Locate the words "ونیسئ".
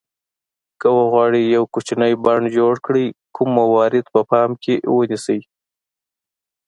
4.95-5.39